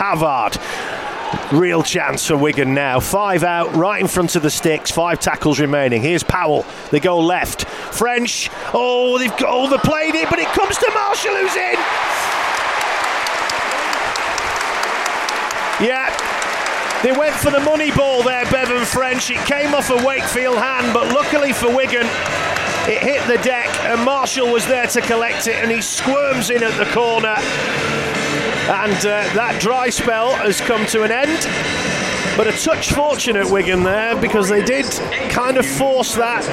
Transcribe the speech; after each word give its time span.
Havard. 0.00 0.56
Real 1.52 1.82
chance 1.82 2.24
for 2.26 2.36
Wigan 2.36 2.72
now. 2.72 3.00
Five 3.00 3.42
out, 3.42 3.74
right 3.74 4.00
in 4.00 4.06
front 4.06 4.36
of 4.36 4.42
the 4.42 4.50
sticks. 4.50 4.92
Five 4.92 5.18
tackles 5.18 5.58
remaining. 5.58 6.02
Here's 6.02 6.22
Powell. 6.22 6.64
They 6.92 7.00
go 7.00 7.18
left. 7.18 7.64
French. 7.64 8.48
Oh, 8.72 9.18
they've 9.18 9.36
got, 9.36 9.48
oh, 9.48 9.66
it, 9.74 10.30
but 10.30 10.38
it 10.38 10.46
comes 10.48 10.78
to 10.78 10.90
Marshall, 10.94 11.34
who's 11.34 11.56
in. 11.56 11.74
Yeah, 15.80 16.10
they 17.02 17.12
went 17.12 17.34
for 17.34 17.50
the 17.50 17.60
money 17.60 17.90
ball 17.90 18.22
there, 18.22 18.44
Bevan 18.52 18.84
French. 18.84 19.30
It 19.30 19.44
came 19.46 19.74
off 19.74 19.90
a 19.90 20.06
Wakefield 20.06 20.58
hand, 20.58 20.94
but 20.94 21.12
luckily 21.12 21.52
for 21.52 21.74
Wigan, 21.74 22.06
it 22.86 23.02
hit 23.02 23.26
the 23.26 23.42
deck 23.42 23.68
and 23.84 24.04
Marshall 24.04 24.52
was 24.52 24.66
there 24.66 24.86
to 24.86 25.00
collect 25.00 25.46
it 25.46 25.56
and 25.56 25.70
he 25.70 25.82
squirms 25.82 26.50
in 26.50 26.62
at 26.62 26.76
the 26.78 26.90
corner. 26.92 27.36
And 28.68 28.96
uh, 28.98 29.34
that 29.34 29.60
dry 29.60 29.90
spell 29.90 30.32
has 30.32 30.60
come 30.60 30.84
to 30.86 31.02
an 31.02 31.12
end. 31.12 31.46
But 32.36 32.46
a 32.46 32.52
touch 32.52 32.92
fortunate 32.92 33.50
Wigan 33.50 33.82
there 33.82 34.14
because 34.20 34.48
they 34.48 34.62
did 34.62 34.86
kind 35.30 35.56
of 35.56 35.66
force 35.66 36.14
that. 36.14 36.44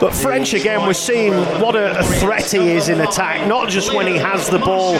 But 0.00 0.14
French 0.14 0.54
again 0.54 0.86
was 0.86 0.98
seeing 0.98 1.32
what 1.60 1.76
a, 1.76 1.98
a, 1.98 2.02
threat 2.02 2.50
he 2.50 2.70
is 2.70 2.88
in 2.88 3.00
attack, 3.00 3.46
not 3.46 3.68
just 3.68 3.92
when 3.92 4.06
he 4.06 4.16
has 4.16 4.48
the 4.48 4.58
ball 4.58 4.94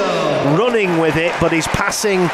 running 0.58 0.98
with 0.98 1.16
it, 1.16 1.32
but 1.40 1.52
he's 1.52 1.68
passing 1.68 2.28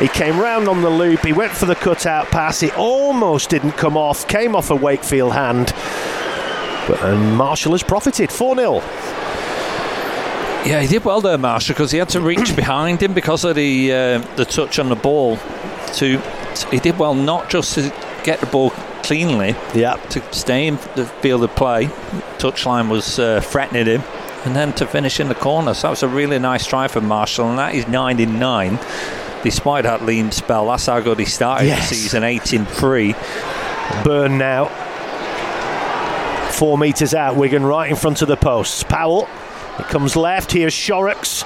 he 0.00 0.08
came 0.08 0.38
round 0.38 0.68
on 0.68 0.82
the 0.82 0.90
loop, 0.90 1.20
he 1.20 1.32
went 1.32 1.52
for 1.52 1.64
the 1.64 1.74
cutout 1.74 2.26
pass, 2.26 2.62
it 2.62 2.76
almost 2.76 3.48
didn't 3.48 3.72
come 3.72 3.96
off, 3.96 4.28
came 4.28 4.54
off 4.54 4.70
a 4.70 4.76
Wakefield 4.76 5.32
hand. 5.32 5.72
But, 6.86 7.02
and 7.02 7.34
Marshall 7.34 7.72
has 7.72 7.82
profited 7.82 8.30
4 8.30 8.56
0. 8.56 8.82
Yeah, 10.66 10.80
he 10.80 10.88
did 10.88 11.04
well 11.04 11.20
there, 11.20 11.38
Marshall, 11.38 11.74
because 11.74 11.92
he 11.92 11.98
had 11.98 12.08
to 12.10 12.20
reach 12.20 12.56
behind 12.56 13.02
him 13.02 13.14
because 13.14 13.44
of 13.44 13.54
the 13.56 13.92
uh, 13.92 14.18
the 14.36 14.44
touch 14.44 14.78
on 14.78 14.88
the 14.88 14.96
ball. 14.96 15.38
To 15.94 16.20
he 16.70 16.80
did 16.80 16.98
well 16.98 17.14
not 17.14 17.48
just 17.48 17.74
to 17.74 17.92
get 18.24 18.40
the 18.40 18.46
ball 18.46 18.70
cleanly, 19.02 19.54
yeah, 19.74 19.94
to 20.10 20.34
stay 20.34 20.66
in 20.66 20.76
the 20.96 21.06
field 21.20 21.44
of 21.44 21.54
play. 21.54 21.86
Touchline 22.38 22.88
was 22.88 23.18
uh, 23.18 23.40
threatening 23.40 23.86
him, 23.86 24.02
and 24.44 24.56
then 24.56 24.72
to 24.74 24.86
finish 24.86 25.20
in 25.20 25.28
the 25.28 25.34
corner. 25.36 25.72
So 25.72 25.82
that 25.82 25.90
was 25.90 26.02
a 26.02 26.08
really 26.08 26.38
nice 26.38 26.66
try 26.66 26.88
for 26.88 27.00
Marshall, 27.00 27.50
and 27.50 27.58
that 27.58 27.74
is 27.74 27.86
nine 27.86 28.18
in 28.18 28.38
nine 28.38 28.78
despite 29.46 29.84
that 29.84 30.04
lean 30.04 30.32
spell. 30.32 30.66
That's 30.66 30.86
how 30.86 30.98
good 30.98 31.20
he 31.20 31.24
started 31.24 31.66
yes. 31.66 31.88
the 31.88 31.94
season, 31.94 32.24
18 32.24 32.66
3. 32.66 33.14
Byrne 34.02 34.38
now. 34.38 34.64
Four 36.50 36.76
metres 36.78 37.14
out, 37.14 37.36
Wigan 37.36 37.64
right 37.64 37.88
in 37.88 37.96
front 37.96 38.22
of 38.22 38.28
the 38.28 38.36
posts. 38.36 38.82
Powell, 38.82 39.28
it 39.78 39.86
comes 39.86 40.16
left. 40.16 40.52
Here's 40.52 40.72
Shorrocks. 40.72 41.44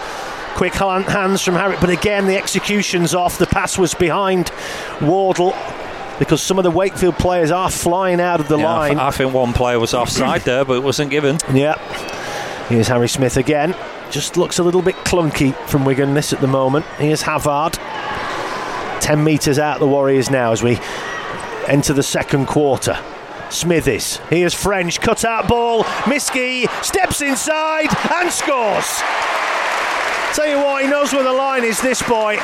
Quick 0.55 0.75
hands 0.75 1.43
from 1.43 1.55
Harry, 1.55 1.77
but 1.81 1.91
again 1.91 2.27
the 2.27 2.37
execution's 2.37 3.15
off. 3.15 3.39
The 3.39 3.47
pass 3.47 3.79
was 3.79 3.95
behind 3.95 4.51
Wardle 5.01 5.55
because 6.19 6.43
some 6.43 6.59
of 6.59 6.65
the 6.65 6.71
Wakefield 6.71 7.17
players 7.17 7.51
are 7.51 7.71
flying 7.71 8.21
out 8.21 8.41
of 8.41 8.49
the 8.49 8.59
yeah, 8.59 8.65
line. 8.65 8.99
I 8.99 9.11
think 9.11 9.33
one 9.33 9.53
player 9.55 9.79
was 9.79 9.95
offside 9.95 10.43
there, 10.43 10.65
but 10.65 10.75
it 10.75 10.83
wasn't 10.83 11.11
given. 11.11 11.39
Yeah. 11.53 11.79
Here's 12.69 12.89
Harry 12.89 13.09
Smith 13.09 13.37
again. 13.37 13.75
Just 14.11 14.37
looks 14.37 14.59
a 14.59 14.63
little 14.63 14.83
bit 14.83 14.97
clunky 14.97 15.55
from 15.67 15.85
Wigan 15.85 16.15
this 16.15 16.33
at 16.33 16.41
the 16.41 16.47
moment. 16.47 16.85
Here's 16.99 17.23
Havard. 17.23 17.79
10 19.01 19.25
metres 19.25 19.59
out 19.59 19.79
the 19.79 19.89
Warriors 19.89 20.31
now 20.31 20.53
as 20.53 20.63
we 20.63 20.79
enter 21.67 21.93
the 21.93 22.03
second 22.03 22.47
quarter. 22.47 22.99
Smithies. 23.51 24.19
Here's 24.31 24.55
French. 24.55 25.01
Cut 25.01 25.25
out 25.25 25.49
ball. 25.49 25.85
Miski 26.05 26.69
steps 26.85 27.21
inside 27.21 27.89
and 28.13 28.31
scores. 28.31 29.03
Tell 30.35 30.47
you 30.47 30.59
what, 30.59 30.83
he 30.83 30.89
knows 30.89 31.13
where 31.13 31.25
the 31.25 31.33
line 31.33 31.65
is, 31.65 31.81
this 31.81 32.01
boy. 32.03 32.39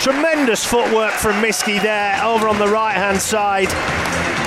Tremendous 0.00 0.64
footwork 0.64 1.12
from 1.12 1.34
Miski 1.42 1.80
there 1.80 2.22
over 2.24 2.48
on 2.48 2.58
the 2.58 2.66
right 2.66 2.94
hand 2.94 3.20
side. 3.20 3.68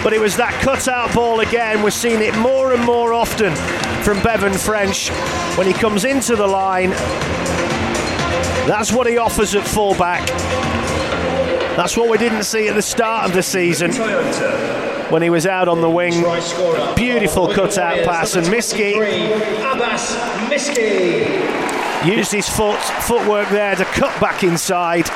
But 0.03 0.13
it 0.13 0.19
was 0.19 0.35
that 0.37 0.53
cut 0.61 0.87
out 0.87 1.13
ball 1.13 1.41
again. 1.41 1.83
We're 1.83 1.91
seeing 1.91 2.21
it 2.21 2.35
more 2.37 2.73
and 2.73 2.83
more 2.83 3.13
often 3.13 3.55
from 4.03 4.21
Bevan 4.23 4.53
French 4.53 5.09
when 5.57 5.67
he 5.67 5.73
comes 5.73 6.05
into 6.05 6.35
the 6.35 6.47
line. 6.47 6.91
That's 8.67 8.91
what 8.91 9.07
he 9.07 9.17
offers 9.17 9.55
at 9.55 9.67
fullback. 9.67 10.27
That's 11.77 11.95
what 11.95 12.09
we 12.09 12.17
didn't 12.17 12.43
see 12.43 12.67
at 12.67 12.75
the 12.75 12.81
start 12.81 13.25
of 13.25 13.33
the 13.33 13.43
season 13.43 13.91
when 15.09 15.21
he 15.21 15.29
was 15.29 15.45
out 15.45 15.67
on 15.67 15.81
the 15.81 15.89
wing. 15.89 16.13
Beautiful 16.95 17.47
cutout 17.53 18.03
pass, 18.05 18.35
and 18.35 18.47
Miski 18.47 18.95
used 22.05 22.31
his 22.31 22.47
foot 22.47 22.79
footwork 22.79 23.49
there 23.49 23.75
to 23.75 23.85
cut 23.85 24.19
back 24.21 24.43
inside. 24.43 25.09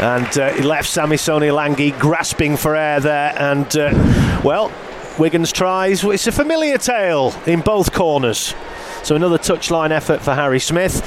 And 0.00 0.38
uh, 0.38 0.52
he 0.54 0.62
left 0.62 0.88
Sami 0.88 1.16
Samisoni 1.16 1.52
Langi 1.52 1.98
grasping 1.98 2.56
for 2.56 2.74
air 2.74 3.00
there. 3.00 3.32
And, 3.38 3.76
uh, 3.76 4.40
well, 4.44 4.72
Wigan's 5.18 5.52
tries. 5.52 6.02
It's 6.04 6.26
a 6.26 6.32
familiar 6.32 6.78
tale 6.78 7.32
in 7.46 7.60
both 7.60 7.92
corners. 7.92 8.54
So 9.04 9.14
another 9.14 9.38
touchline 9.38 9.90
effort 9.90 10.20
for 10.20 10.34
Harry 10.34 10.58
Smith. 10.58 11.02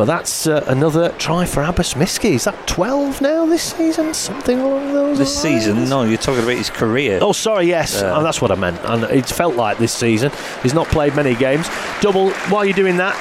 But 0.00 0.06
that's 0.06 0.46
uh, 0.46 0.64
another 0.66 1.10
try 1.18 1.44
for 1.44 1.62
Abbas 1.62 1.92
Miski. 1.92 2.30
Is 2.30 2.44
that 2.44 2.66
12 2.66 3.20
now 3.20 3.44
this 3.44 3.74
season? 3.74 4.14
Something 4.14 4.58
along 4.58 4.94
those 4.94 5.18
This 5.18 5.44
lines? 5.44 5.64
season? 5.64 5.90
No, 5.90 6.04
you're 6.04 6.16
talking 6.16 6.42
about 6.42 6.56
his 6.56 6.70
career. 6.70 7.18
Oh, 7.20 7.32
sorry, 7.32 7.66
yes. 7.66 8.00
Uh, 8.00 8.14
oh, 8.16 8.22
that's 8.22 8.40
what 8.40 8.50
I 8.50 8.54
meant. 8.54 8.80
And 8.84 9.04
it 9.04 9.26
felt 9.26 9.56
like 9.56 9.76
this 9.76 9.92
season. 9.92 10.32
He's 10.62 10.72
not 10.72 10.86
played 10.86 11.14
many 11.14 11.34
games. 11.34 11.68
Double, 12.00 12.30
while 12.48 12.64
you're 12.64 12.72
doing 12.72 12.96
that, 12.96 13.14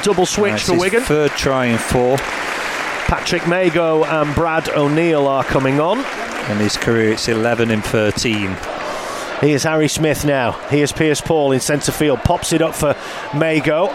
double 0.04 0.26
switch 0.26 0.64
for 0.64 0.76
Wigan. 0.76 1.02
Third 1.02 1.30
try 1.36 1.66
and 1.66 1.80
four. 1.80 2.16
Patrick 3.06 3.46
Mago 3.46 4.02
and 4.02 4.34
Brad 4.34 4.68
O'Neill 4.70 5.28
are 5.28 5.44
coming 5.44 5.78
on. 5.78 5.98
In 6.50 6.58
his 6.58 6.76
career, 6.76 7.12
it's 7.12 7.28
11 7.28 7.70
and 7.70 7.84
13. 7.84 8.56
Here's 9.40 9.62
Harry 9.62 9.86
Smith 9.86 10.24
now. 10.24 10.50
Here's 10.68 10.90
Pearce-Paul 10.90 11.52
in 11.52 11.60
centre 11.60 11.92
field. 11.92 12.18
Pops 12.24 12.52
it 12.52 12.60
up 12.60 12.74
for 12.74 12.96
Mago. 13.36 13.86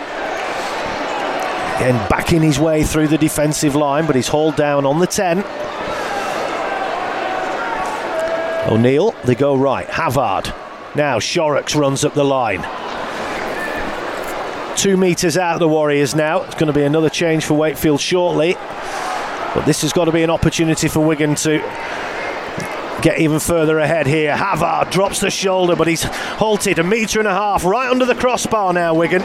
Again, 1.80 2.10
backing 2.10 2.42
his 2.42 2.60
way 2.60 2.84
through 2.84 3.08
the 3.08 3.18
defensive 3.18 3.74
line, 3.74 4.06
but 4.06 4.18
he's 4.18 4.28
hauled 4.28 4.58
down 4.58 4.86
on 4.86 5.00
the 5.00 5.08
10. 5.08 5.46
O'Neill, 8.70 9.16
they 9.24 9.34
go 9.34 9.56
right. 9.56 9.88
Havard. 9.88 10.54
Now 10.94 11.20
Shorrocks 11.20 11.78
runs 11.78 12.04
up 12.04 12.14
the 12.16 12.26
line. 12.26 12.66
Two 14.76 14.98
metres 14.98 15.38
out 15.38 15.54
of 15.54 15.60
the 15.62 15.70
Warriors 15.70 16.14
now. 16.14 16.44
It's 16.44 16.56
going 16.56 16.68
to 16.68 16.74
be 16.74 16.84
another 16.84 17.10
change 17.10 17.46
for 17.46 17.54
Wakefield 17.54 18.02
shortly. 18.02 18.56
But 19.56 19.64
this 19.66 19.82
has 19.82 19.94
got 19.94 20.06
to 20.06 20.12
be 20.12 20.22
an 20.22 20.30
opportunity 20.30 20.90
for 20.90 21.00
Wigan 21.00 21.36
to 21.36 21.60
get 23.02 23.20
even 23.20 23.40
further 23.40 23.80
ahead 23.80 24.06
here. 24.06 24.36
Havard 24.36 24.90
drops 24.90 25.22
the 25.22 25.32
shoulder, 25.32 25.78
but 25.78 25.88
he's 25.88 26.04
halted 26.04 26.78
a 26.78 26.84
metre 26.84 27.20
and 27.20 27.28
a 27.28 27.34
half 27.34 27.64
right 27.64 27.90
under 27.90 28.04
the 28.04 28.16
crossbar 28.16 28.74
now, 28.74 28.94
Wigan. 28.94 29.22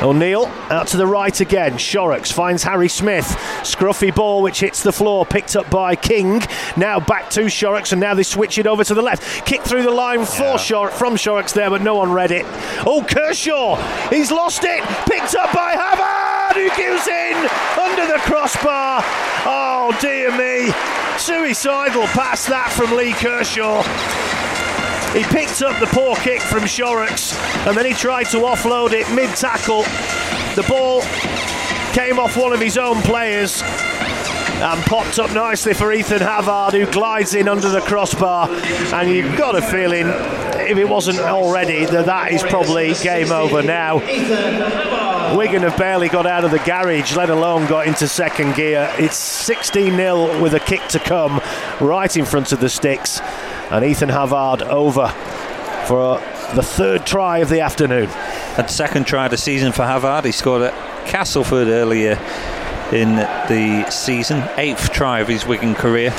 O'Neill 0.00 0.46
out 0.70 0.86
to 0.88 0.96
the 0.96 1.06
right 1.06 1.40
again. 1.40 1.76
Shorrocks 1.76 2.30
finds 2.30 2.62
Harry 2.62 2.88
Smith. 2.88 3.26
Scruffy 3.62 4.14
ball 4.14 4.42
which 4.42 4.60
hits 4.60 4.82
the 4.82 4.92
floor, 4.92 5.26
picked 5.26 5.56
up 5.56 5.68
by 5.70 5.96
King. 5.96 6.40
Now 6.76 7.00
back 7.00 7.30
to 7.30 7.48
Shorrocks, 7.48 7.90
and 7.92 8.00
now 8.00 8.14
they 8.14 8.22
switch 8.22 8.58
it 8.58 8.66
over 8.66 8.84
to 8.84 8.94
the 8.94 9.02
left. 9.02 9.44
Kick 9.44 9.62
through 9.62 9.82
the 9.82 9.90
line 9.90 10.24
for 10.24 10.42
yeah. 10.42 10.56
Shor- 10.56 10.90
from 10.90 11.16
Shorrocks 11.16 11.52
there, 11.52 11.68
but 11.70 11.82
no 11.82 11.96
one 11.96 12.12
read 12.12 12.30
it. 12.30 12.46
Oh, 12.86 13.04
Kershaw, 13.08 13.76
he's 14.08 14.30
lost 14.30 14.62
it. 14.64 14.82
Picked 15.10 15.34
up 15.34 15.52
by 15.52 15.72
Havard, 15.72 16.56
who 16.56 16.68
gives 16.76 17.06
in 17.08 17.36
under 17.78 18.06
the 18.06 18.18
crossbar. 18.20 19.00
Oh 19.50 19.96
dear 20.00 20.30
me, 20.30 20.72
suicidal 21.18 22.06
pass 22.08 22.46
that 22.46 22.70
from 22.70 22.96
Lee 22.96 23.12
Kershaw. 23.12 23.82
He 25.12 25.24
picked 25.24 25.62
up 25.62 25.80
the 25.80 25.86
poor 25.86 26.14
kick 26.16 26.40
from 26.42 26.66
Shorrocks 26.66 27.34
and 27.66 27.76
then 27.76 27.86
he 27.86 27.92
tried 27.92 28.24
to 28.24 28.38
offload 28.38 28.92
it 28.92 29.10
mid 29.14 29.34
tackle. 29.36 29.82
The 30.54 30.66
ball 30.68 31.00
came 31.92 32.18
off 32.18 32.36
one 32.36 32.52
of 32.52 32.60
his 32.60 32.76
own 32.76 33.00
players 33.02 33.62
and 33.62 34.80
popped 34.82 35.18
up 35.18 35.32
nicely 35.32 35.72
for 35.72 35.92
Ethan 35.92 36.20
Havard, 36.20 36.74
who 36.74 36.84
glides 36.92 37.34
in 37.34 37.48
under 37.48 37.68
the 37.68 37.80
crossbar. 37.80 38.50
And 38.92 39.10
you've 39.10 39.36
got 39.38 39.56
a 39.56 39.62
feeling, 39.62 40.06
if 40.68 40.76
it 40.76 40.88
wasn't 40.88 41.20
already, 41.20 41.86
that 41.86 42.06
that 42.06 42.32
is 42.32 42.42
probably 42.42 42.92
game 43.02 43.32
over 43.32 43.62
now. 43.62 43.96
Wigan 45.36 45.62
have 45.62 45.76
barely 45.78 46.08
got 46.08 46.26
out 46.26 46.44
of 46.44 46.50
the 46.50 46.58
garage, 46.58 47.16
let 47.16 47.30
alone 47.30 47.66
got 47.66 47.86
into 47.86 48.06
second 48.08 48.56
gear. 48.56 48.92
It's 48.98 49.16
16 49.16 49.96
0 49.96 50.42
with 50.42 50.54
a 50.54 50.60
kick 50.60 50.86
to 50.88 50.98
come 50.98 51.40
right 51.80 52.14
in 52.16 52.24
front 52.24 52.52
of 52.52 52.60
the 52.60 52.68
sticks 52.68 53.20
and 53.70 53.84
Ethan 53.84 54.08
Havard 54.08 54.62
over 54.62 55.08
for 55.86 56.18
the 56.54 56.62
third 56.62 57.06
try 57.06 57.38
of 57.38 57.48
the 57.48 57.60
afternoon. 57.60 58.08
And 58.56 58.70
second 58.70 59.06
try 59.06 59.26
of 59.26 59.30
the 59.30 59.36
season 59.36 59.72
for 59.72 59.84
Havard. 59.84 60.24
He 60.24 60.32
scored 60.32 60.62
at 60.62 61.06
Castleford 61.06 61.68
earlier 61.68 62.18
in 62.92 63.16
the 63.16 63.88
season, 63.90 64.42
eighth 64.56 64.90
try 64.90 65.20
of 65.20 65.28
his 65.28 65.46
Wigan 65.46 65.74
career. 65.74 66.10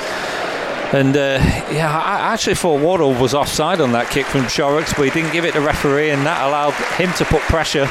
And 0.92 1.16
uh, 1.16 1.40
yeah, 1.72 1.92
I 1.92 2.34
actually 2.34 2.56
thought 2.56 2.82
Wardle 2.82 3.14
was 3.14 3.34
offside 3.34 3.80
on 3.80 3.92
that 3.92 4.10
kick 4.10 4.26
from 4.26 4.48
Shorrocks, 4.48 4.94
but 4.94 5.04
he 5.04 5.12
didn't 5.12 5.34
give 5.34 5.46
it 5.46 5.54
to 5.54 5.60
the 5.60 5.66
referee, 5.66 6.10
and 6.10 6.26
that 6.26 6.48
allowed 6.48 6.74
him 6.96 7.14
to 7.14 7.26
put 7.26 7.42
pressure. 7.42 7.88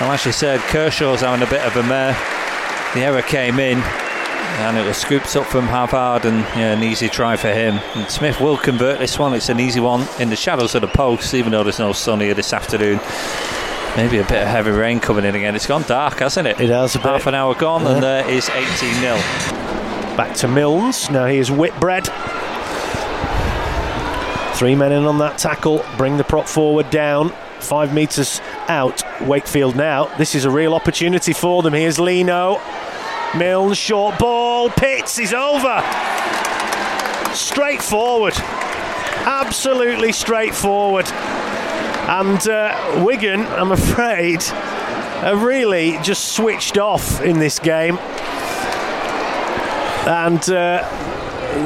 And 0.00 0.12
as 0.12 0.24
you 0.24 0.30
said, 0.30 0.60
Kershaw's 0.70 1.22
having 1.22 1.44
a 1.44 1.50
bit 1.50 1.62
of 1.62 1.76
a 1.76 1.82
mare. 1.82 2.12
The 2.94 3.00
error 3.00 3.22
came 3.22 3.58
in, 3.58 3.78
and 4.58 4.76
it 4.76 4.86
was 4.86 4.96
scooped 4.96 5.34
up 5.36 5.46
from 5.46 5.66
Havard 5.66 6.24
and 6.24 6.38
yeah, 6.56 6.72
an 6.72 6.82
easy 6.82 7.08
try 7.08 7.36
for 7.36 7.48
him. 7.48 7.78
And 7.94 8.10
Smith 8.10 8.40
will 8.40 8.56
convert 8.56 8.98
this 8.98 9.18
one. 9.18 9.34
It's 9.34 9.48
an 9.48 9.60
easy 9.60 9.80
one 9.80 10.06
in 10.20 10.30
the 10.30 10.36
shadows 10.36 10.74
of 10.74 10.82
the 10.82 10.88
post, 10.88 11.34
even 11.34 11.52
though 11.52 11.62
there's 11.62 11.78
no 11.78 11.92
sun 11.92 12.20
here 12.20 12.34
this 12.34 12.52
afternoon. 12.52 13.00
Maybe 13.96 14.18
a 14.18 14.24
bit 14.24 14.42
of 14.42 14.48
heavy 14.48 14.70
rain 14.70 15.00
coming 15.00 15.24
in 15.24 15.34
again. 15.34 15.56
It's 15.56 15.66
gone 15.66 15.82
dark, 15.82 16.18
hasn't 16.18 16.46
it? 16.46 16.60
It 16.60 16.70
has 16.70 16.94
a. 16.96 17.00
Half 17.00 17.26
an 17.26 17.34
hour 17.34 17.54
gone, 17.54 17.82
yeah. 17.82 17.94
and 17.94 18.02
there 18.02 18.28
is 18.28 18.48
18 18.48 18.94
0. 19.00 19.16
Back 20.16 20.36
to 20.36 20.48
Milnes. 20.48 21.10
Now 21.10 21.26
he 21.26 21.38
is 21.38 21.50
Whitbread. 21.50 22.08
Three 24.54 24.74
men 24.74 24.92
in 24.92 25.04
on 25.04 25.18
that 25.18 25.38
tackle. 25.38 25.84
Bring 25.96 26.16
the 26.16 26.24
prop 26.24 26.46
forward 26.48 26.90
down. 26.90 27.30
Five 27.60 27.94
metres 27.94 28.40
out. 28.68 29.02
Wakefield 29.20 29.76
now. 29.76 30.06
This 30.16 30.34
is 30.34 30.44
a 30.44 30.50
real 30.50 30.74
opportunity 30.74 31.32
for 31.32 31.62
them. 31.62 31.74
Here's 31.74 31.98
Lino. 31.98 32.60
Milnes, 33.36 33.76
short 33.76 34.18
ball. 34.18 34.70
Pitts 34.70 35.18
is 35.18 35.34
over. 35.34 35.82
Straightforward. 37.34 38.34
Absolutely 38.36 40.12
straightforward. 40.12 41.06
And 41.06 42.48
uh, 42.48 43.02
Wigan, 43.04 43.42
I'm 43.42 43.72
afraid, 43.80 44.42
have 44.42 45.42
really 45.42 45.98
just 46.02 46.32
switched 46.32 46.78
off 46.78 47.20
in 47.20 47.38
this 47.38 47.58
game. 47.58 47.98
And 50.06 50.40
uh, 50.48 50.80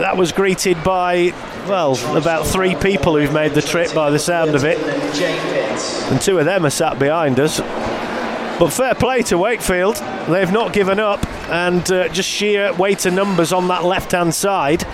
that 0.00 0.16
was 0.16 0.32
greeted 0.32 0.82
by, 0.82 1.32
well, 1.68 1.96
about 2.16 2.44
three 2.44 2.74
people 2.74 3.16
who've 3.16 3.32
made 3.32 3.52
the 3.52 3.62
trip 3.62 3.94
by 3.94 4.10
the 4.10 4.18
sound 4.18 4.56
of 4.56 4.64
it. 4.64 4.78
And 6.10 6.20
two 6.20 6.38
of 6.38 6.44
them 6.44 6.66
are 6.66 6.70
sat 6.70 6.98
behind 6.98 7.38
us. 7.38 7.60
But 8.62 8.72
fair 8.72 8.94
play 8.94 9.22
to 9.22 9.36
Wakefield. 9.36 9.96
They've 10.28 10.52
not 10.52 10.72
given 10.72 11.00
up, 11.00 11.26
and 11.50 11.82
uh, 11.90 12.06
just 12.10 12.28
sheer 12.28 12.72
weight 12.74 13.04
of 13.06 13.12
numbers 13.12 13.52
on 13.52 13.66
that 13.66 13.82
left 13.84 14.12
hand 14.12 14.32
side. 14.32 14.86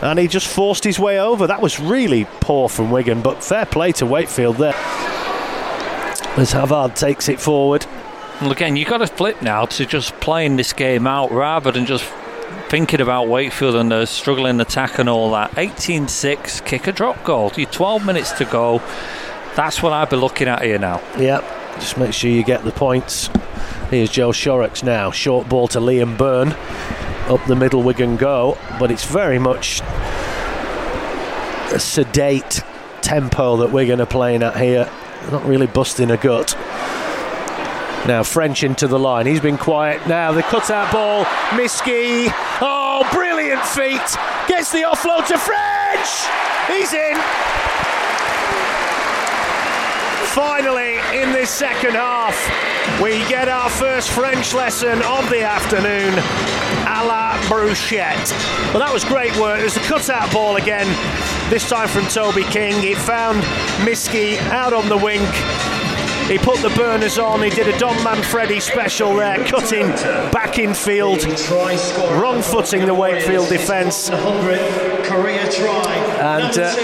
And 0.00 0.18
he 0.18 0.26
just 0.26 0.48
forced 0.48 0.82
his 0.82 0.98
way 0.98 1.20
over. 1.20 1.46
That 1.46 1.60
was 1.60 1.78
really 1.78 2.24
poor 2.40 2.70
from 2.70 2.90
Wigan, 2.90 3.20
but 3.20 3.44
fair 3.44 3.66
play 3.66 3.92
to 3.92 4.06
Wakefield 4.06 4.56
there. 4.56 4.72
As 6.38 6.52
Havard 6.52 6.96
takes 6.96 7.28
it 7.28 7.38
forward. 7.38 7.84
Well, 8.40 8.50
again, 8.50 8.76
you've 8.76 8.88
got 8.88 8.98
to 8.98 9.06
flip 9.06 9.42
now 9.42 9.66
to 9.66 9.84
just 9.84 10.18
playing 10.20 10.56
this 10.56 10.72
game 10.72 11.06
out 11.06 11.30
rather 11.32 11.70
than 11.70 11.84
just 11.84 12.10
thinking 12.70 13.02
about 13.02 13.28
Wakefield 13.28 13.74
and 13.74 13.92
the 13.92 14.06
struggling 14.06 14.58
attack 14.58 14.98
and 14.98 15.10
all 15.10 15.30
that. 15.32 15.58
18 15.58 16.08
6, 16.08 16.62
kick 16.62 16.86
a 16.86 16.92
drop 16.92 17.22
goal. 17.24 17.52
You 17.56 17.66
12 17.66 18.06
minutes 18.06 18.32
to 18.38 18.46
go. 18.46 18.78
That's 19.54 19.82
what 19.82 19.92
I'd 19.92 20.08
be 20.08 20.16
looking 20.16 20.48
at 20.48 20.62
here 20.62 20.78
now. 20.78 21.02
Yep. 21.18 21.58
Just 21.74 21.98
make 21.98 22.12
sure 22.12 22.30
you 22.30 22.44
get 22.44 22.64
the 22.64 22.72
points. 22.72 23.28
Here's 23.90 24.10
Joe 24.10 24.32
Shorrocks 24.32 24.82
now. 24.82 25.10
Short 25.10 25.48
ball 25.48 25.68
to 25.68 25.80
Liam 25.80 26.16
Byrne. 26.16 26.52
Up 27.28 27.44
the 27.46 27.56
middle, 27.56 27.82
Wigan 27.82 28.16
go. 28.16 28.56
But 28.78 28.90
it's 28.90 29.04
very 29.04 29.38
much 29.38 29.80
a 31.72 31.78
sedate 31.78 32.62
tempo 33.00 33.56
that 33.58 33.72
we're 33.72 33.86
going 33.86 33.98
to 33.98 34.06
playing 34.06 34.42
at 34.42 34.56
here. 34.56 34.90
Not 35.30 35.44
really 35.44 35.66
busting 35.66 36.10
a 36.10 36.16
gut. 36.16 36.56
Now 38.06 38.24
French 38.24 38.64
into 38.64 38.88
the 38.88 38.98
line. 38.98 39.26
He's 39.26 39.40
been 39.40 39.58
quiet. 39.58 40.06
Now 40.08 40.32
the 40.32 40.42
cutout 40.42 40.92
ball. 40.92 41.24
Miski. 41.50 42.26
Oh, 42.60 43.08
brilliant 43.12 43.62
feet. 43.62 44.00
Gets 44.48 44.72
the 44.72 44.82
offload 44.82 45.26
to 45.28 45.38
French. 45.38 46.08
He's 46.68 46.92
in. 46.92 47.61
Finally, 50.34 50.94
in 51.12 51.30
this 51.32 51.50
second 51.50 51.92
half, 51.92 52.34
we 53.02 53.18
get 53.28 53.50
our 53.50 53.68
first 53.68 54.08
French 54.08 54.54
lesson 54.54 55.02
of 55.02 55.28
the 55.28 55.42
afternoon, 55.42 56.14
a 56.88 57.04
la 57.04 57.36
bruschette. 57.48 58.32
Well, 58.72 58.78
that 58.78 58.90
was 58.94 59.04
great 59.04 59.36
work. 59.36 59.58
There's 59.58 59.76
a 59.76 59.80
cutout 59.80 60.32
ball 60.32 60.56
again, 60.56 60.86
this 61.50 61.68
time 61.68 61.86
from 61.86 62.06
Toby 62.06 62.44
King. 62.44 62.82
It 62.82 62.96
found 62.96 63.42
Miski 63.86 64.38
out 64.48 64.72
on 64.72 64.88
the 64.88 64.96
wing. 64.96 65.20
He 66.28 66.38
put 66.38 66.62
the 66.62 66.70
burners 66.70 67.18
on. 67.18 67.42
He 67.42 67.50
did 67.50 67.68
a 67.68 67.78
Dom 67.78 67.96
Manfredi 68.02 68.58
special 68.60 69.14
there, 69.14 69.44
cutting 69.44 69.88
back 70.32 70.58
in 70.58 70.72
field, 70.72 71.24
wrong 71.50 72.40
footing 72.40 72.86
the 72.86 72.94
Wakefield 72.94 73.50
defence. 73.50 74.08
And 76.22 76.58
uh, 76.58 76.74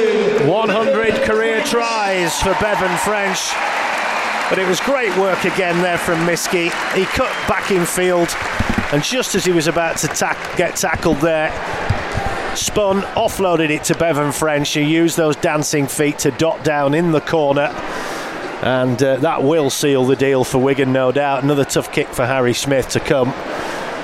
100 0.45 1.15
career 1.59 1.67
tries 1.67 2.41
for 2.41 2.55
Bevan 2.61 2.97
French. 2.99 3.39
But 4.49 4.59
it 4.59 4.67
was 4.67 4.81
great 4.81 5.17
work 5.19 5.45
again 5.45 5.81
there 5.83 5.99
from 5.99 6.19
Miski. 6.21 6.71
He 6.95 7.05
cut 7.05 7.31
back 7.49 7.71
in 7.71 7.85
field, 7.85 8.29
and 8.93 9.03
just 9.03 9.35
as 9.35 9.45
he 9.45 9.53
was 9.53 9.67
about 9.67 9.99
to 9.99 10.09
get 10.57 10.77
tackled 10.77 11.19
there, 11.19 11.51
spun, 12.57 13.03
offloaded 13.15 13.71
it 13.71 13.85
to 13.85 13.95
Bevan 13.97 14.33
French, 14.33 14.75
who 14.75 14.81
used 14.81 15.17
those 15.17 15.37
dancing 15.37 15.87
feet 15.87 16.19
to 16.21 16.31
dot 16.33 16.65
down 16.65 16.95
in 16.95 17.13
the 17.13 17.21
corner 17.21 17.69
and 18.61 19.01
uh, 19.05 19.17
that 19.19 19.45
will 19.45 19.71
seal 19.71 20.05
the 20.05 20.17
deal 20.17 20.43
for 20.43 20.59
Wigan, 20.59 20.93
no 20.93 21.13
doubt. 21.13 21.45
Another 21.45 21.65
tough 21.65 21.93
kick 21.93 22.09
for 22.09 22.27
Harry 22.27 22.55
Smith 22.55 22.89
to 22.89 22.99
come. 22.99 23.29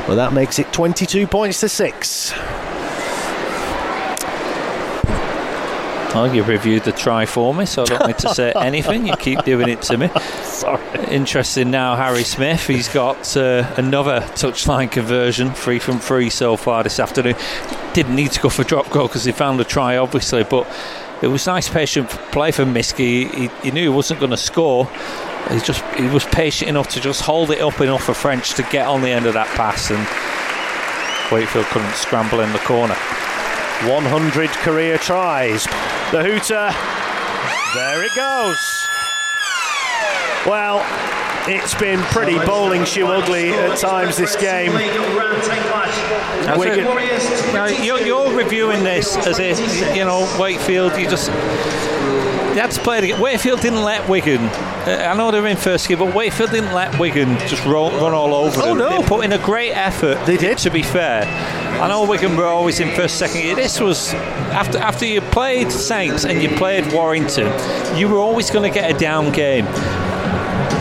Well, 0.06 0.14
that 0.14 0.32
makes 0.32 0.60
it 0.60 0.72
22 0.72 1.26
points 1.26 1.58
to 1.60 1.68
six. 1.68 2.32
Well, 6.14 6.32
you 6.32 6.44
reviewed 6.44 6.84
the 6.84 6.92
try 6.92 7.26
for 7.26 7.52
me, 7.52 7.66
so 7.66 7.82
I 7.82 7.86
don't 7.86 8.06
need 8.06 8.18
to 8.18 8.32
say 8.32 8.52
anything. 8.56 9.04
You 9.04 9.16
keep 9.16 9.42
doing 9.42 9.68
it 9.68 9.82
to 9.82 9.98
me. 9.98 10.08
Sorry. 10.44 10.80
Interesting 11.08 11.72
now, 11.72 11.96
Harry 11.96 12.22
Smith. 12.22 12.64
He's 12.64 12.86
got 12.86 13.36
uh, 13.36 13.68
another 13.76 14.20
touchline 14.20 14.92
conversion, 14.92 15.52
free 15.54 15.80
from 15.80 15.98
free 15.98 16.30
so 16.30 16.56
far 16.56 16.84
this 16.84 17.00
afternoon. 17.00 17.34
Didn't 17.94 18.14
need 18.14 18.30
to 18.30 18.40
go 18.40 18.48
for 18.48 18.62
drop 18.62 18.90
goal 18.90 19.08
because 19.08 19.24
he 19.24 19.32
found 19.32 19.60
a 19.60 19.64
try, 19.64 19.96
obviously, 19.96 20.44
but 20.44 20.68
it 21.20 21.26
was 21.26 21.48
nice 21.48 21.68
patient 21.68 22.08
play 22.08 22.52
for 22.52 22.64
Miski. 22.64 23.28
He, 23.34 23.50
he 23.64 23.70
knew 23.72 23.82
he 23.82 23.88
wasn't 23.88 24.20
going 24.20 24.30
to 24.30 24.36
score. 24.36 24.86
He 25.50 25.58
just 25.58 25.82
he 25.96 26.06
was 26.06 26.24
patient 26.26 26.68
enough 26.68 26.88
to 26.90 27.00
just 27.00 27.22
hold 27.22 27.50
it 27.50 27.60
up 27.60 27.80
enough 27.80 28.04
for 28.04 28.14
French 28.14 28.54
to 28.54 28.62
get 28.70 28.86
on 28.86 29.02
the 29.02 29.10
end 29.10 29.26
of 29.26 29.34
that 29.34 29.48
pass, 29.56 29.90
and 29.90 29.98
Wakefield 31.32 31.66
couldn't 31.66 31.94
scramble 31.94 32.38
in 32.38 32.52
the 32.52 32.60
corner. 32.60 32.94
100 33.82 34.50
career 34.50 34.96
tries. 34.96 35.66
The 36.12 36.22
hooter. 36.22 36.70
There 37.74 38.04
it 38.04 38.14
goes. 38.14 38.88
Well, 40.46 40.78
it's 41.46 41.74
been 41.74 42.00
pretty 42.04 42.38
bowling 42.46 42.84
shoe 42.84 43.06
ugly 43.06 43.50
at 43.50 43.78
times 43.78 44.16
this 44.16 44.34
game. 44.36 44.72
Now, 47.52 47.66
you're, 47.66 48.00
you're, 48.00 48.24
reviewing 48.34 48.82
this 48.82 49.16
as 49.26 49.38
if, 49.38 49.58
you 49.96 50.04
know, 50.04 50.28
Wakefield, 50.40 50.96
you 50.96 51.08
just. 51.08 51.28
They 51.28 52.60
had 52.60 52.70
to 52.70 52.80
play 52.80 52.98
it 52.98 53.04
again. 53.04 53.20
Wakefield 53.20 53.60
didn't 53.60 53.82
let 53.82 54.08
Wigan. 54.08 54.40
Uh, 54.40 55.08
I 55.10 55.16
know 55.16 55.30
they're 55.30 55.46
in 55.46 55.56
first 55.56 55.88
gear, 55.88 55.96
but 55.96 56.14
Wakefield 56.14 56.50
didn't 56.50 56.72
let 56.72 56.98
Wigan 57.00 57.36
just 57.48 57.64
roll, 57.64 57.90
run 57.90 58.14
all 58.14 58.32
over 58.32 58.60
oh, 58.62 58.66
them. 58.66 58.78
No. 58.78 59.00
They 59.02 59.08
put 59.08 59.24
in 59.24 59.32
a 59.32 59.38
great 59.38 59.72
effort. 59.72 60.24
They 60.24 60.36
did. 60.36 60.58
To 60.58 60.70
be 60.70 60.82
fair, 60.82 61.24
I 61.80 61.88
know 61.88 62.08
Wigan 62.08 62.36
were 62.36 62.46
always 62.46 62.80
in 62.80 62.94
first, 62.94 63.18
second 63.18 63.42
gear. 63.42 63.56
This 63.56 63.80
was 63.80 64.14
after 64.14 64.78
after 64.78 65.04
you 65.04 65.20
played 65.20 65.72
Saints 65.72 66.24
and 66.24 66.40
you 66.40 66.48
played 66.50 66.92
Warrington, 66.92 67.46
you 67.98 68.08
were 68.08 68.18
always 68.18 68.50
going 68.50 68.70
to 68.70 68.74
get 68.74 68.94
a 68.94 68.98
down 68.98 69.32
game 69.32 69.66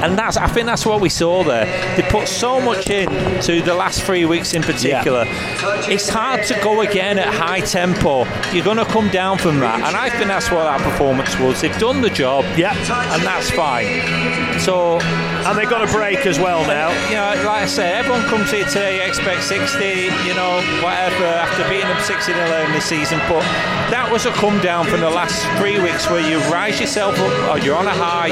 and 0.04 0.18
that's 0.18 0.36
I 0.36 0.48
think 0.48 0.66
that's 0.68 0.86
what 0.86 1.00
we 1.00 1.08
saw 1.08 1.44
there. 1.44 1.66
They 1.96 2.04
put 2.04 2.28
so 2.28 2.60
much 2.60 2.90
in 2.90 3.08
to 3.42 3.62
the 3.62 3.74
last 3.74 4.04
three 4.04 4.26
weeks 4.26 4.54
in 4.54 4.62
particular. 4.62 5.24
Yeah. 5.24 5.90
It's 5.90 6.10
hard 6.10 6.44
to 6.48 6.54
go 6.62 6.82
again 6.82 7.18
at 7.18 7.34
high 7.34 7.62
tempo. 7.62 8.26
You're 8.52 8.66
going 8.66 8.78
to 8.78 8.86
come 8.86 9.10
down 9.10 9.38
from 9.38 9.60
that, 9.60 9.80
and 9.82 9.96
I 9.96 10.10
think 10.10 10.28
that's 10.28 10.52
what 10.52 10.64
that 10.66 10.82
performance 10.82 11.40
was. 11.40 11.62
They've 11.62 11.78
done 11.80 12.02
the 12.02 12.10
job, 12.10 12.44
yeah, 12.58 12.76
and 13.14 13.24
that's 13.24 13.50
fine. 13.52 14.60
So, 14.60 15.00
and 15.00 15.58
they've 15.58 15.70
got 15.70 15.88
a 15.88 15.92
break 15.92 16.26
as 16.26 16.38
well 16.38 16.68
now. 16.68 16.92
You 17.10 17.16
know, 17.16 17.48
like 17.48 17.64
I 17.64 17.66
say, 17.66 17.94
everyone 17.94 18.24
comes 18.24 18.52
here 18.52 18.66
today 18.66 19.08
expect 19.08 19.44
60, 19.44 19.86
you 20.28 20.34
know, 20.34 20.62
whatever 20.84 21.26
after 21.26 21.64
beating 21.70 21.88
them 21.88 22.02
60 22.02 22.34
0 22.34 22.66
in 22.66 22.72
the 22.74 22.82
season, 22.82 23.20
but 23.30 23.42
that 23.90 24.10
was 24.12 24.26
a 24.26 24.32
come 24.32 24.60
down 24.62 24.86
from 24.86 25.00
the 25.00 25.10
last 25.10 25.40
three 25.60 25.80
weeks 25.80 26.10
where 26.10 26.20
you 26.20 26.40
rise 26.52 26.80
yourself 26.80 27.18
up 27.20 27.56
or 27.56 27.60
you're 27.64 27.76
on 27.76 27.88
a 27.88 27.94
high. 27.94 28.32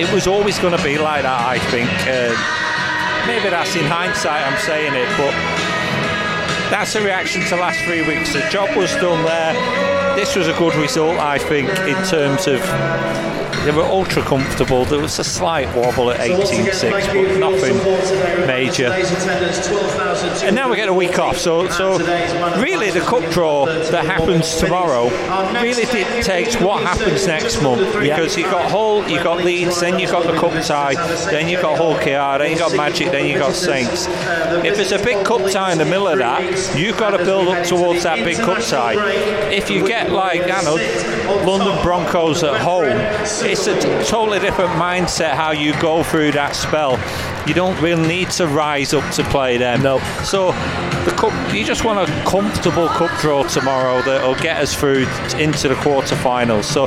It 0.00 0.12
was 0.12 0.26
always 0.26 0.58
going 0.58 0.76
to 0.76 0.82
be 0.82 0.95
like 0.98 1.22
that, 1.22 1.40
I 1.40 1.58
think. 1.70 1.90
Uh, 2.06 2.34
maybe 3.26 3.50
that's 3.50 3.74
in 3.76 3.84
hindsight, 3.84 4.46
I'm 4.46 4.58
saying 4.58 4.94
it, 4.94 5.08
but 5.16 5.32
that's 6.70 6.94
a 6.94 7.02
reaction 7.02 7.42
to 7.42 7.56
last 7.56 7.80
three 7.84 8.02
weeks. 8.02 8.32
The 8.32 8.46
job 8.50 8.76
was 8.76 8.94
done 8.96 9.24
there. 9.24 9.95
This 10.16 10.34
was 10.34 10.48
a 10.48 10.54
good 10.54 10.74
result, 10.74 11.18
I 11.18 11.38
think, 11.38 11.68
in 11.68 12.02
terms 12.04 12.46
of 12.46 12.60
they 13.66 13.72
were 13.72 13.82
ultra 13.82 14.22
comfortable. 14.22 14.84
There 14.84 15.00
was 15.00 15.18
a 15.18 15.24
slight 15.24 15.66
wobble 15.74 16.12
at 16.12 16.20
18.6, 16.20 16.90
but 17.12 17.38
nothing 17.40 18.46
major. 18.46 18.92
And 20.46 20.54
now 20.54 20.70
we 20.70 20.76
get 20.76 20.88
a 20.88 20.94
week 20.94 21.18
off, 21.18 21.36
so 21.36 21.68
so 21.70 21.98
really 22.60 22.92
the 22.92 23.00
cup 23.00 23.28
draw 23.32 23.66
that 23.66 24.06
happens 24.06 24.54
tomorrow 24.56 25.08
really 25.60 25.84
dictates 25.86 26.54
what 26.60 26.84
happens 26.84 27.26
next 27.26 27.60
month 27.60 27.92
because 27.98 28.36
you've 28.36 28.52
got 28.52 28.70
Hull, 28.70 29.08
you've 29.08 29.24
got 29.24 29.44
Leeds, 29.44 29.80
then 29.80 29.98
you've 29.98 30.12
got 30.12 30.24
the 30.26 30.38
cup 30.38 30.52
tie, 30.64 30.94
then 31.30 31.48
you've 31.48 31.62
got 31.62 31.76
Hull 31.76 31.96
KR, 31.96 32.38
then 32.38 32.50
you've 32.50 32.60
got 32.60 32.76
Magic, 32.76 33.10
then 33.10 33.26
you've 33.26 33.40
got 33.40 33.54
Saints. 33.54 34.06
If 34.64 34.76
there's 34.76 34.92
a 34.92 35.02
big 35.02 35.26
cup 35.26 35.50
tie 35.50 35.72
in 35.72 35.78
the 35.78 35.84
middle 35.84 36.06
of 36.06 36.18
that, 36.18 36.76
you've 36.76 36.96
got 36.96 37.10
to 37.10 37.18
build 37.18 37.48
up 37.48 37.66
towards 37.66 38.04
that 38.04 38.24
big 38.24 38.36
cup 38.36 38.62
tie. 38.62 38.94
If 39.50 39.70
you 39.70 39.84
get 39.84 40.05
like, 40.10 40.42
I 40.42 40.62
know, 40.62 40.76
London 41.44 41.82
Broncos 41.82 42.42
at 42.42 42.60
home, 42.60 42.96
it's 43.22 43.66
a 43.66 44.04
totally 44.04 44.38
different 44.38 44.72
mindset 44.72 45.34
how 45.34 45.50
you 45.52 45.78
go 45.80 46.02
through 46.02 46.32
that 46.32 46.54
spell. 46.54 46.98
You 47.46 47.54
don't 47.54 47.80
really 47.80 48.06
need 48.06 48.30
to 48.32 48.46
rise 48.46 48.92
up 48.92 49.08
to 49.14 49.24
play 49.24 49.56
them. 49.56 49.82
No. 49.82 49.98
So 50.24 50.52
the 51.04 51.14
cup, 51.16 51.54
you 51.54 51.64
just 51.64 51.84
want 51.84 52.08
a 52.08 52.12
comfortable 52.28 52.88
cup 52.88 53.20
draw 53.20 53.44
tomorrow 53.44 54.02
that'll 54.02 54.34
get 54.36 54.56
us 54.56 54.74
through 54.74 55.06
into 55.38 55.68
the 55.68 55.74
quarterfinals. 55.76 56.64
So 56.64 56.86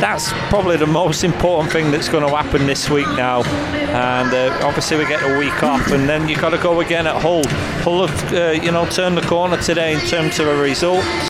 that's 0.00 0.32
probably 0.48 0.76
the 0.76 0.86
most 0.86 1.24
important 1.24 1.72
thing 1.72 1.90
that's 1.90 2.08
going 2.08 2.24
to 2.24 2.36
happen 2.36 2.66
this 2.66 2.88
week 2.88 3.08
now. 3.08 3.42
And 3.42 4.32
uh, 4.32 4.56
obviously 4.62 4.96
we 4.96 5.06
get 5.06 5.22
a 5.22 5.38
week 5.38 5.60
off, 5.62 5.90
and 5.90 6.08
then 6.08 6.28
you've 6.28 6.40
got 6.40 6.50
to 6.50 6.58
go 6.58 6.80
again 6.80 7.06
at 7.08 7.20
Hull. 7.20 7.42
Hull 7.82 8.06
have, 8.06 8.32
uh, 8.32 8.50
you 8.62 8.70
know, 8.70 8.86
turned 8.86 9.16
the 9.16 9.22
corner 9.22 9.56
today 9.60 9.94
in 9.94 10.00
terms 10.00 10.38
of 10.38 10.46
a 10.46 10.56
result. 10.62 11.02